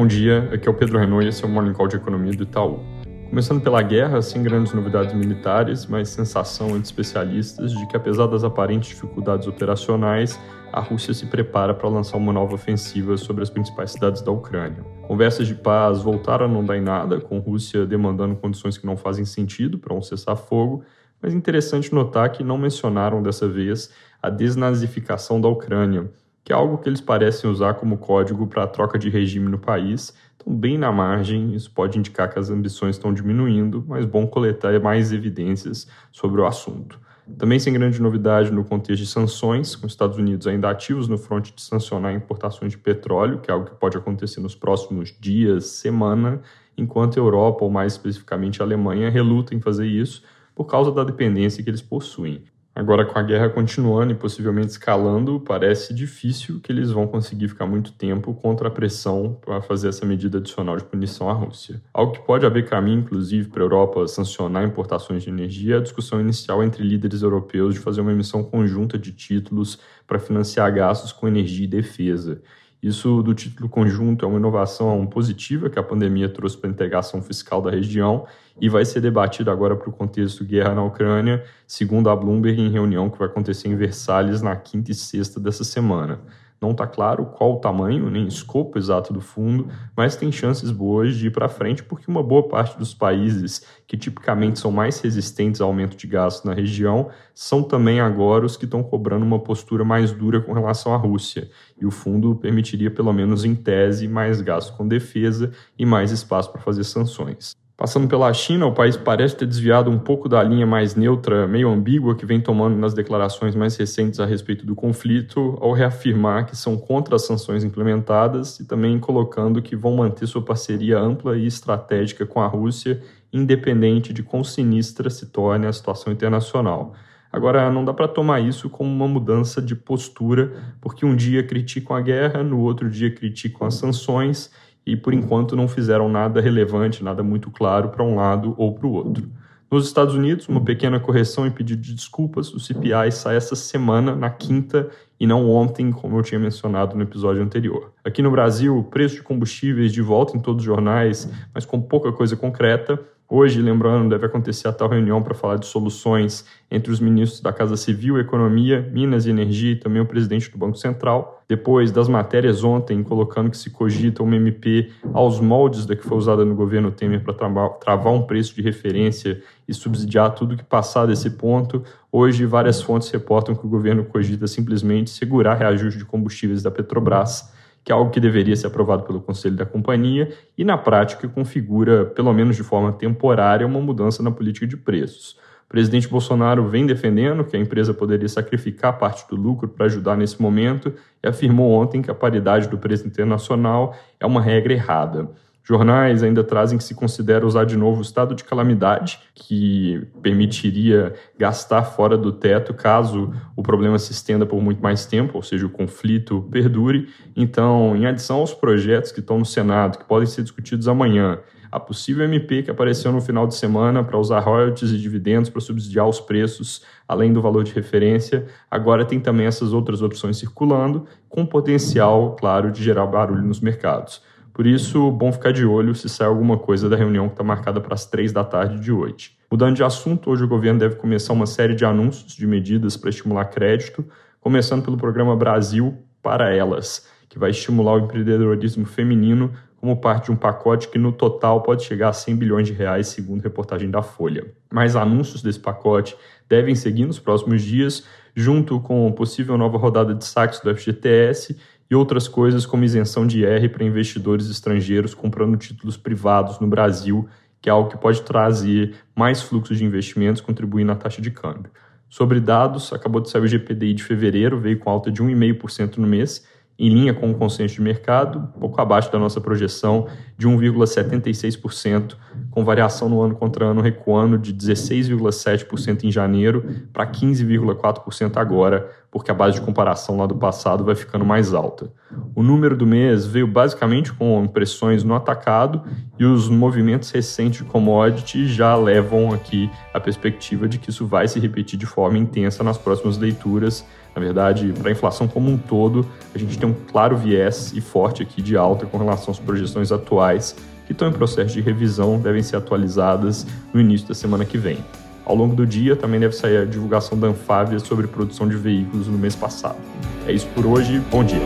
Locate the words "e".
1.26-1.28, 54.10-54.14, 71.66-71.68, 78.58-78.70, 84.90-84.94, 101.80-101.86, 105.78-105.86, 118.60-118.66, 121.38-121.46, 134.84-134.96, 145.20-145.26, 159.24-159.30, 159.70-159.76, 169.68-169.72, 180.56-180.64, 191.22-191.28, 214.90-214.98, 251.90-251.94, 286.18-286.24, 297.76-297.80